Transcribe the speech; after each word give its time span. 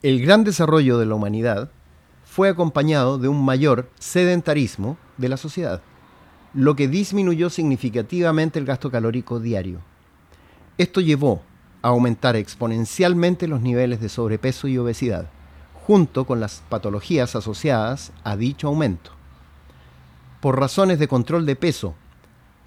El 0.00 0.20
gran 0.20 0.44
desarrollo 0.44 0.96
de 0.98 1.06
la 1.06 1.16
humanidad 1.16 1.72
fue 2.24 2.48
acompañado 2.48 3.18
de 3.18 3.26
un 3.26 3.44
mayor 3.44 3.90
sedentarismo 3.98 4.96
de 5.16 5.28
la 5.28 5.36
sociedad, 5.36 5.82
lo 6.54 6.76
que 6.76 6.86
disminuyó 6.86 7.50
significativamente 7.50 8.60
el 8.60 8.64
gasto 8.64 8.92
calórico 8.92 9.40
diario. 9.40 9.80
Esto 10.76 11.00
llevó 11.00 11.42
a 11.82 11.88
aumentar 11.88 12.36
exponencialmente 12.36 13.48
los 13.48 13.60
niveles 13.60 14.00
de 14.00 14.08
sobrepeso 14.08 14.68
y 14.68 14.78
obesidad, 14.78 15.30
junto 15.84 16.26
con 16.26 16.38
las 16.38 16.62
patologías 16.68 17.34
asociadas 17.34 18.12
a 18.22 18.36
dicho 18.36 18.68
aumento. 18.68 19.10
Por 20.40 20.60
razones 20.60 21.00
de 21.00 21.08
control 21.08 21.44
de 21.44 21.56
peso 21.56 21.96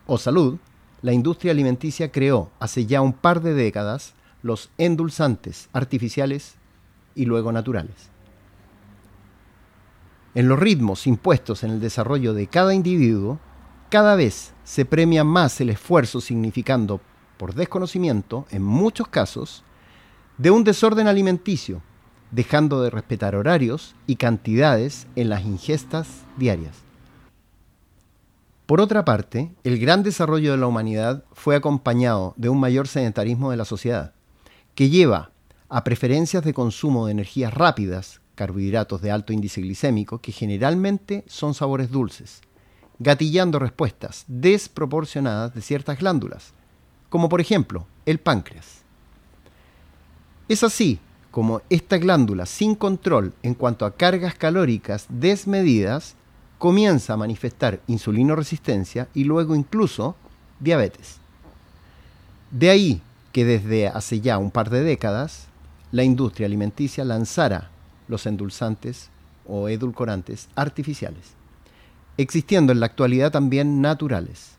o 0.05 0.18
salud, 0.18 0.57
la 1.02 1.13
industria 1.13 1.54
alimenticia 1.54 2.11
creó 2.11 2.52
hace 2.59 2.88
ya 2.88 3.00
un 3.00 3.13
par 3.13 3.41
de 3.41 3.54
décadas 3.54 4.16
los 4.43 4.70
endulzantes 4.77 5.70
artificiales 5.71 6.55
y 7.16 7.25
luego 7.25 7.52
naturales. 7.52 8.09
En 10.34 10.48
los 10.48 10.59
ritmos 10.59 11.08
impuestos 11.08 11.63
en 11.63 11.72
el 11.72 11.81
desarrollo 11.81 12.34
de 12.34 12.48
cada 12.48 12.73
individuo, 12.73 13.40
cada 13.90 14.16
vez 14.16 14.54
se 14.63 14.85
premia 14.85 15.23
más 15.23 15.59
el 15.59 15.70
esfuerzo 15.70 16.21
significando, 16.21 17.02
por 17.38 17.54
desconocimiento, 17.54 18.45
en 18.49 18.63
muchos 18.63 19.08
casos, 19.08 19.63
de 20.38 20.52
un 20.52 20.63
desorden 20.63 21.08
alimenticio, 21.08 21.82
dejando 22.32 22.82
de 22.82 22.90
respetar 22.90 23.35
horarios 23.35 23.96
y 24.07 24.16
cantidades 24.16 25.07
en 25.16 25.27
las 25.27 25.43
ingestas 25.43 26.07
diarias. 26.38 26.77
Por 28.66 28.80
otra 28.80 29.04
parte, 29.04 29.54
el 29.66 29.80
gran 29.80 30.02
desarrollo 30.02 30.52
de 30.52 30.57
la 30.57 30.68
humanidad 30.68 31.26
fue 31.34 31.57
acompañado 31.57 32.34
de 32.38 32.48
un 32.48 32.57
mayor 32.57 32.88
sedentarismo 32.88 33.52
de 33.52 33.57
la 33.57 33.66
sociedad, 33.66 34.13
que 34.76 34.90
lleva 34.90 35.30
a 35.73 35.85
preferencias 35.85 36.43
de 36.43 36.53
consumo 36.53 37.05
de 37.05 37.13
energías 37.13 37.53
rápidas, 37.53 38.20
carbohidratos 38.35 39.02
de 39.02 39.09
alto 39.09 39.32
índice 39.32 39.62
glicémico, 39.62 40.20
que 40.20 40.34
generalmente 40.34 41.23
son 41.27 41.54
sabores 41.54 41.90
dulces, 41.90 42.41
gatillando 42.99 43.57
respuestas 43.57 44.26
desproporcionadas 44.27 45.55
de 45.55 45.62
ciertas 45.62 45.98
glándulas, 45.98 46.54
como 47.07 47.29
por 47.29 47.40
ejemplo 47.40 47.87
el 48.05 48.20
páncreas. 48.20 48.81
Es 50.49 50.62
así 50.65 50.99
como 51.31 51.62
esta 51.70 51.98
glándula 51.98 52.46
sin 52.46 52.76
control 52.76 53.34
en 53.41 53.53
cuanto 53.53 53.85
a 53.85 53.96
cargas 53.96 54.35
calóricas 54.35 55.05
desmedidas 55.07 56.15
comienza 56.57 57.13
a 57.13 57.18
manifestar 57.18 57.79
insulinoresistencia 57.87 59.07
y 59.13 59.24
luego 59.24 59.55
incluso 59.55 60.18
diabetes. 60.59 61.20
De 62.51 62.70
ahí 62.70 63.01
que 63.31 63.46
desde 63.46 63.87
hace 63.87 64.19
ya 64.19 64.38
un 64.38 64.51
par 64.51 64.69
de 64.69 64.84
décadas 64.84 65.47
la 65.91 66.03
industria 66.03 66.47
alimenticia 66.47 67.03
lanzara 67.03 67.69
los 68.07 68.25
endulzantes 68.25 69.09
o 69.45 69.67
edulcorantes 69.67 70.47
artificiales, 70.56 71.34
existiendo 72.17 72.72
en 72.72 72.79
la 72.79 72.85
actualidad 72.85 73.31
también 73.31 73.81
naturales. 73.81 74.56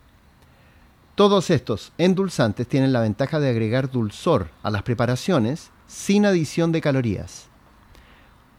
Todos 1.15 1.51
estos 1.51 1.93
endulzantes 1.99 2.67
tienen 2.67 2.93
la 2.93 3.01
ventaja 3.01 3.41
de 3.41 3.51
agregar 3.51 3.91
dulzor 3.91 4.51
a 4.63 4.71
las 4.71 4.83
preparaciones 4.83 5.71
sin 5.87 6.27
adición 6.27 6.73
de 6.73 6.81
calorías. 6.81 7.49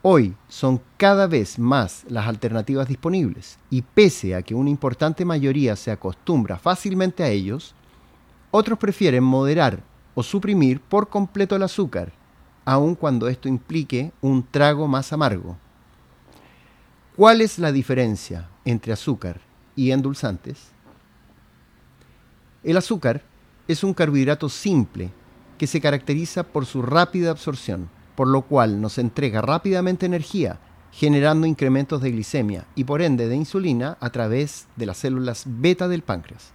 Hoy 0.02 0.36
son 0.50 0.82
cada 0.98 1.28
vez 1.28 1.58
más 1.58 2.04
las 2.10 2.28
alternativas 2.28 2.88
disponibles 2.88 3.58
y 3.70 3.84
pese 3.84 4.36
a 4.36 4.42
que 4.42 4.54
una 4.54 4.70
importante 4.70 5.26
mayoría 5.26 5.76
se 5.76 5.92
acostumbra 5.92 6.58
fácilmente 6.58 7.24
a 7.24 7.30
ellos, 7.30 7.74
otros 8.52 8.78
prefieren 8.78 9.24
moderar 9.24 9.82
o 10.14 10.22
suprimir 10.22 10.82
por 10.82 11.10
completo 11.10 11.56
el 11.56 11.64
azúcar 11.64 12.12
aun 12.66 12.96
cuando 12.96 13.28
esto 13.28 13.48
implique 13.48 14.12
un 14.22 14.44
trago 14.44 14.88
más 14.88 15.14
amargo. 15.14 15.58
¿Cuál 17.16 17.42
es 17.42 17.60
la 17.60 17.72
diferencia 17.72 18.50
entre 18.66 18.94
azúcar 18.94 19.42
y 19.76 19.92
endulzantes? 19.92 20.70
El 22.64 22.78
azúcar 22.78 23.22
es 23.68 23.84
un 23.84 23.94
carbohidrato 23.94 24.50
simple 24.50 25.12
que 25.58 25.68
se 25.68 25.82
caracteriza 25.82 26.44
por 26.44 26.66
su 26.66 26.82
rápida 26.82 27.32
absorción, 27.32 27.90
por 28.16 28.28
lo 28.28 28.44
cual 28.44 28.82
nos 28.82 28.98
entrega 28.98 29.42
rápidamente 29.42 30.06
energía, 30.06 30.60
generando 30.92 31.48
incrementos 31.48 32.02
de 32.02 32.12
glicemia 32.12 32.66
y 32.76 32.84
por 32.84 33.02
ende 33.02 33.28
de 33.28 33.36
insulina 33.36 33.98
a 34.00 34.10
través 34.10 34.68
de 34.76 34.86
las 34.86 34.98
células 34.98 35.44
beta 35.46 35.88
del 35.88 36.04
páncreas. 36.04 36.52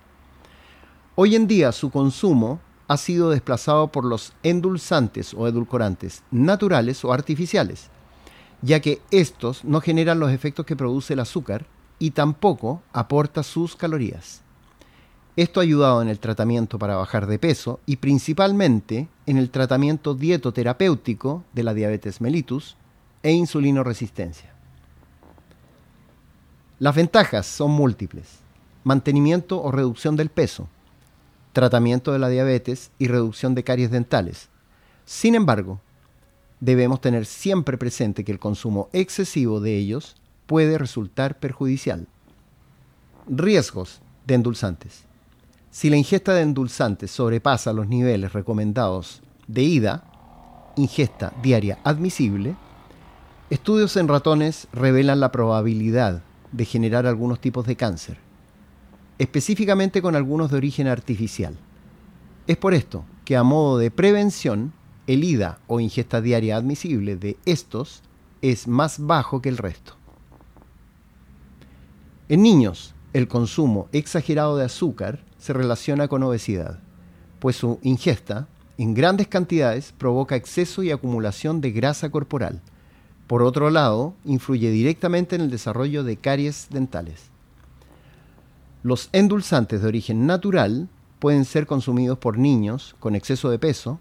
Hoy 1.15 1.35
en 1.35 1.47
día 1.47 1.73
su 1.73 1.91
consumo 1.91 2.61
ha 2.89 2.97
sido 2.97 3.31
desplazado 3.31 3.89
por 3.89 4.05
los 4.05 4.33
endulzantes 4.43 5.35
o 5.35 5.47
edulcorantes 5.47 6.23
naturales 6.31 7.05
o 7.05 7.13
artificiales, 7.13 7.89
ya 8.63 8.81
que 8.81 9.01
estos 9.11 9.65
no 9.65 9.81
generan 9.81 10.19
los 10.19 10.33
efectos 10.33 10.67
que 10.67 10.75
produce 10.75 11.13
el 11.13 11.21
azúcar 11.21 11.67
y 11.99 12.11
tampoco 12.13 12.83
aporta 12.93 13.43
sus 13.43 13.77
calorías. 13.77 14.41
Esto 15.37 15.61
ha 15.61 15.63
ayudado 15.63 16.03
en 16.03 16.09
el 16.09 16.19
tratamiento 16.19 16.79
para 16.79 16.97
bajar 16.97 17.27
de 17.27 17.39
peso 17.39 17.79
y 17.87 17.97
principalmente 17.97 19.07
en 19.27 19.37
el 19.37 19.51
tratamiento 19.51 20.15
dietoterapéutico 20.15 21.45
de 21.53 21.63
la 21.63 21.75
diabetes 21.75 22.21
mellitus 22.21 22.77
e 23.23 23.31
insulinoresistencia. 23.31 24.53
Las 26.81 26.95
ventajas 26.95 27.47
son 27.47 27.73
múltiples. 27.73 28.39
Mantenimiento 28.85 29.63
o 29.63 29.71
reducción 29.71 30.17
del 30.17 30.29
peso, 30.29 30.69
tratamiento 31.59 32.13
de 32.13 32.21
la 32.21 32.29
diabetes 32.29 32.93
y 33.01 33.09
reducción 33.09 33.57
de 33.57 33.65
caries 33.65 33.91
dentales. 33.91 34.49
Sin 35.05 35.35
embargo, 35.35 35.81
debemos 36.61 37.01
tener 37.01 37.27
siempre 37.27 37.77
presente 37.77 38.23
que 38.23 38.31
el 38.31 38.39
consumo 38.39 38.89
excesivo 38.93 39.59
de 39.59 39.77
ellos 39.77 40.15
puede 40.47 40.79
resultar 40.79 41.41
perjudicial. 41.41 42.07
Riesgos 43.27 44.01
de 44.25 44.37
endulzantes. 44.37 45.03
Si 45.73 45.91
la 45.91 45.97
ingesta 45.97 46.33
de 46.33 46.43
endulzantes 46.43 47.11
sobrepasa 47.11 47.73
los 47.73 47.89
niveles 47.89 48.33
recomendados 48.33 49.21
de 49.49 49.63
IDA, 49.65 50.05
ingesta 50.77 51.33
diaria 51.43 51.81
admisible, 51.83 52.55
estudios 53.51 53.97
en 53.97 54.07
ratones 54.07 54.69
revelan 54.73 55.19
la 55.19 55.33
probabilidad 55.33 56.23
de 56.53 56.65
generar 56.65 57.05
algunos 57.05 57.41
tipos 57.41 57.67
de 57.67 57.75
cáncer 57.75 58.28
específicamente 59.19 60.03
con 60.03 60.17
algunos 60.17 60.51
de 60.51 60.57
origen 60.57 60.87
artificial. 60.87 61.57
Es 62.47 62.57
por 62.57 62.75
esto 62.75 63.05
que 63.25 63.37
a 63.37 63.43
modo 63.43 63.79
de 63.79 63.91
prevención, 63.91 64.73
el 65.07 65.25
IDA 65.25 65.59
o 65.67 65.81
ingesta 65.81 66.21
diaria 66.21 66.57
admisible 66.57 67.17
de 67.17 67.37
estos 67.45 68.03
es 68.43 68.69
más 68.69 69.05
bajo 69.05 69.43
que 69.43 69.49
el 69.49 69.59
resto. 69.59 69.95
En 72.29 72.43
niños, 72.43 72.95
el 73.13 73.27
consumo 73.27 73.89
exagerado 73.93 74.57
de 74.57 74.65
azúcar 74.65 75.25
se 75.39 75.53
relaciona 75.53 76.09
con 76.09 76.23
obesidad, 76.23 76.79
pues 77.39 77.57
su 77.57 77.79
ingesta 77.83 78.49
en 78.77 78.95
grandes 78.95 79.29
cantidades 79.29 79.93
provoca 79.97 80.37
exceso 80.37 80.83
y 80.83 80.91
acumulación 80.91 81.61
de 81.61 81.73
grasa 81.73 82.11
corporal. 82.11 82.61
Por 83.27 83.43
otro 83.43 83.71
lado, 83.71 84.15
influye 84.25 84.71
directamente 84.71 85.37
en 85.37 85.43
el 85.43 85.51
desarrollo 85.51 86.05
de 86.05 86.17
caries 86.17 86.69
dentales. 86.71 87.31
Los 88.83 89.09
endulzantes 89.13 89.83
de 89.83 89.89
origen 89.89 90.27
natural 90.27 90.89
pueden 91.19 91.45
ser 91.45 91.67
consumidos 91.67 92.19
por 92.19 92.39
niños 92.39 92.95
con 93.01 93.17
exceso 93.17 93.51
de 93.51 93.59
peso 93.59 93.99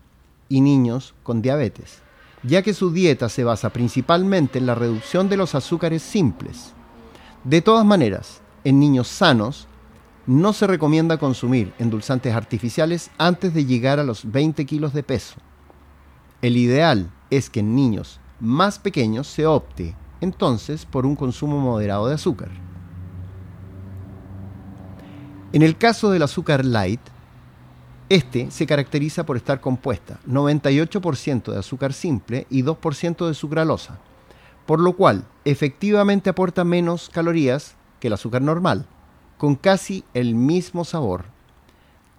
y 0.49 0.61
niños 0.61 1.15
con 1.23 1.41
diabetes, 1.41 2.03
ya 2.43 2.61
que 2.61 2.75
su 2.75 2.91
dieta 2.91 3.27
se 3.27 3.43
basa 3.43 3.71
principalmente 3.71 4.59
en 4.59 4.67
la 4.67 4.75
reducción 4.75 5.29
de 5.29 5.37
los 5.37 5.55
azúcares 5.55 6.03
simples. 6.03 6.73
De 7.43 7.61
todas 7.61 7.85
maneras, 7.85 8.41
en 8.63 8.79
niños 8.79 9.07
sanos 9.07 9.67
no 10.27 10.53
se 10.53 10.67
recomienda 10.67 11.17
consumir 11.17 11.73
endulzantes 11.79 12.35
artificiales 12.35 13.09
antes 13.17 13.53
de 13.55 13.65
llegar 13.65 13.99
a 13.99 14.03
los 14.03 14.31
20 14.31 14.65
kilos 14.65 14.93
de 14.93 15.01
peso. 15.01 15.35
El 16.41 16.55
ideal 16.55 17.09
es 17.31 17.49
que 17.49 17.61
en 17.61 17.73
niños 17.73 18.19
más 18.39 18.77
pequeños 18.77 19.25
se 19.25 19.47
opte 19.47 19.95
entonces 20.21 20.85
por 20.85 21.05
un 21.05 21.15
consumo 21.15 21.59
moderado 21.59 22.07
de 22.07 22.15
azúcar. 22.15 22.66
En 25.53 25.61
el 25.61 25.77
caso 25.77 26.11
del 26.11 26.23
azúcar 26.23 26.65
light, 26.65 26.99
este 28.09 28.51
se 28.51 28.67
caracteriza 28.67 29.25
por 29.25 29.37
estar 29.37 29.61
compuesta 29.61 30.19
98% 30.27 31.53
de 31.53 31.59
azúcar 31.59 31.93
simple 31.93 32.47
y 32.49 32.63
2% 32.63 33.27
de 33.27 33.33
sucralosa, 33.33 33.97
por 34.65 34.81
lo 34.81 34.93
cual 34.97 35.23
efectivamente 35.45 36.29
aporta 36.29 36.65
menos 36.65 37.09
calorías 37.09 37.75
que 38.01 38.07
el 38.07 38.13
azúcar 38.13 38.41
normal, 38.41 38.87
con 39.37 39.55
casi 39.55 40.03
el 40.13 40.35
mismo 40.35 40.83
sabor. 40.83 41.25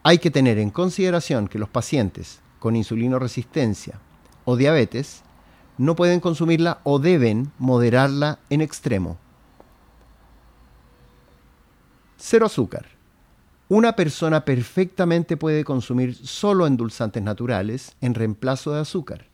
Hay 0.03 0.19
que 0.19 0.31
tener 0.31 0.59
en 0.59 0.71
consideración 0.71 1.49
que 1.49 1.59
los 1.59 1.69
pacientes 1.69 2.41
con 2.59 2.77
insulinoresistencia 2.77 4.01
o 4.47 4.57
diabetes 4.57 5.23
no 5.77 5.97
pueden 5.97 6.21
consumirla 6.21 6.81
o 6.83 6.99
deben 6.99 7.53
moderarla 7.59 8.39
en 8.49 8.63
extremo. 8.63 9.19
Cero 12.17 12.47
azúcar. 12.47 12.98
Una 13.71 13.95
persona 13.97 14.47
perfectamente 14.47 15.37
puede 15.37 15.63
consumir 15.63 16.15
solo 16.15 16.67
endulzantes 16.67 17.23
naturales 17.23 17.97
en 18.01 18.15
reemplazo 18.15 18.73
de 18.73 18.81
azúcar. 18.81 19.27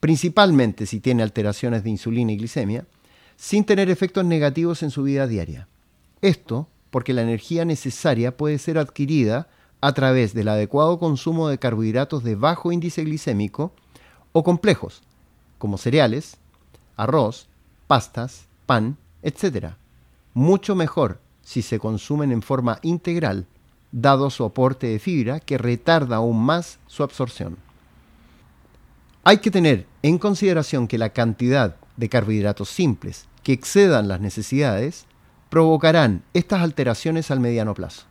principalmente 0.00 0.86
si 0.86 0.98
tiene 0.98 1.22
alteraciones 1.22 1.84
de 1.84 1.90
insulina 1.90 2.32
y 2.32 2.36
glicemia, 2.36 2.86
sin 3.36 3.64
tener 3.64 3.88
efectos 3.88 4.24
negativos 4.24 4.82
en 4.82 4.90
su 4.90 5.04
vida 5.04 5.28
diaria. 5.28 5.68
Esto 6.22 6.66
porque 6.90 7.12
la 7.12 7.22
energía 7.22 7.64
necesaria 7.64 8.36
puede 8.36 8.58
ser 8.58 8.78
adquirida 8.78 9.46
a 9.80 9.92
través 9.92 10.34
del 10.34 10.48
adecuado 10.48 10.98
consumo 10.98 11.48
de 11.48 11.58
carbohidratos 11.58 12.24
de 12.24 12.34
bajo 12.34 12.72
índice 12.72 13.04
glicémico 13.04 13.72
o 14.32 14.42
complejos, 14.42 15.02
como 15.58 15.78
cereales, 15.78 16.36
arroz, 16.96 17.46
pastas, 17.86 18.46
pan, 18.66 18.96
etc. 19.22 19.74
Mucho 20.34 20.74
mejor 20.74 21.20
si 21.42 21.62
se 21.62 21.78
consumen 21.78 22.32
en 22.32 22.42
forma 22.42 22.80
integral, 22.82 23.46
dado 23.92 24.30
su 24.30 24.44
aporte 24.44 24.88
de 24.88 24.98
fibra 24.98 25.38
que 25.38 25.58
retarda 25.58 26.16
aún 26.16 26.42
más 26.42 26.78
su 26.86 27.02
absorción. 27.02 27.58
Hay 29.24 29.38
que 29.38 29.50
tener 29.50 29.86
en 30.02 30.18
consideración 30.18 30.88
que 30.88 30.98
la 30.98 31.10
cantidad 31.10 31.76
de 31.96 32.08
carbohidratos 32.08 32.68
simples 32.68 33.28
que 33.42 33.52
excedan 33.52 34.08
las 34.08 34.20
necesidades 34.20 35.06
provocarán 35.50 36.22
estas 36.32 36.62
alteraciones 36.62 37.30
al 37.30 37.38
mediano 37.38 37.74
plazo. 37.74 38.04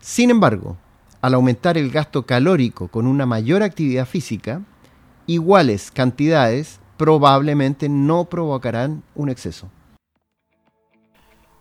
Sin 0.00 0.30
embargo, 0.30 0.76
al 1.22 1.34
aumentar 1.34 1.78
el 1.78 1.90
gasto 1.90 2.26
calórico 2.26 2.88
con 2.88 3.06
una 3.06 3.24
mayor 3.24 3.62
actividad 3.62 4.06
física, 4.06 4.60
iguales 5.26 5.90
cantidades 5.90 6.80
probablemente 6.96 7.88
no 7.88 8.26
provocarán 8.26 9.02
un 9.14 9.30
exceso. 9.30 9.70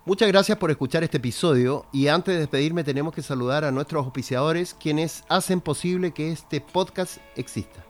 Muchas 0.06 0.28
gracias 0.28 0.58
por 0.58 0.70
escuchar 0.70 1.06
este 1.06 1.16
episodio 1.16 1.86
y 1.94 2.10
antes 2.10 2.34
de 2.34 2.42
despedirme 2.42 2.84
tenemos 2.84 3.14
que 3.14 3.22
saludar 3.22 3.64
a 3.64 3.72
nuestros 3.72 4.04
auspiciadores 4.04 4.74
quienes 4.74 5.24
hacen 5.30 5.62
posible 5.62 6.12
que 6.12 6.30
este 6.30 6.60
podcast 6.60 7.20
exista. 7.38 7.86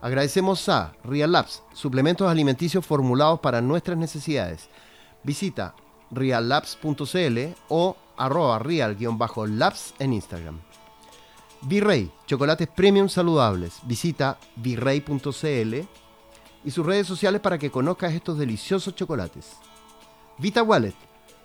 Agradecemos 0.00 0.68
a 0.68 0.92
Real 1.02 1.32
Labs, 1.32 1.64
suplementos 1.72 2.30
alimenticios 2.30 2.86
formulados 2.86 3.40
para 3.40 3.60
nuestras 3.60 3.98
necesidades. 3.98 4.68
Visita 5.24 5.74
reallabs.cl 6.12 7.38
o 7.68 7.96
arroba 8.16 8.60
real-labs 8.60 9.94
en 9.98 10.12
Instagram. 10.12 10.60
Virrey, 11.62 12.12
chocolates 12.26 12.68
premium 12.68 13.08
saludables. 13.08 13.80
Visita 13.82 14.38
virrey.cl 14.54 15.74
y 16.64 16.70
sus 16.70 16.86
redes 16.86 17.08
sociales 17.08 17.40
para 17.40 17.58
que 17.58 17.72
conozcas 17.72 18.14
estos 18.14 18.38
deliciosos 18.38 18.94
chocolates. 18.94 19.56
Vita 20.38 20.62
Wallet, 20.62 20.94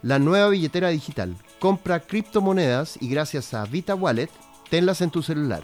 la 0.06 0.20
nueva 0.20 0.50
billetera 0.50 0.90
digital. 0.90 1.36
Compra 1.60 2.00
criptomonedas 2.00 2.98
y 3.02 3.10
gracias 3.10 3.56
a 3.56 3.66
Vita 3.66 3.96
Wallet, 3.96 4.30
tenlas 4.70 5.02
en 5.02 5.10
tu 5.10 5.24
celular. 5.24 5.64